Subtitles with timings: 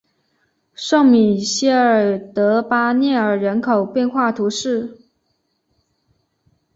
[0.73, 4.97] 圣米歇尔德巴涅尔人口变化图示